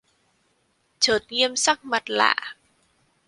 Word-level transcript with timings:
Chợt 0.99 1.19
nghiêm 1.29 1.55
sắc 1.55 1.85
mặt 1.85 2.09
lạ 2.09 2.55